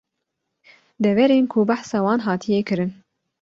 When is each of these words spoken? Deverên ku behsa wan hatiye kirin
Deverên 1.03 1.45
ku 1.51 1.59
behsa 1.69 1.97
wan 2.05 2.19
hatiye 2.25 2.59
kirin 2.67 2.91